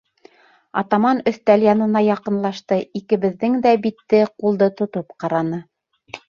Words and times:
Атаман 0.81 1.19
өҫтәл 1.31 1.65
янына 1.67 2.01
яҡынлашты, 2.05 2.79
икебеҙҙең 3.01 3.59
дә 3.67 3.75
битте, 3.85 4.23
ҡулды 4.41 4.71
тотоп 4.81 5.15
ҡараны. 5.27 5.63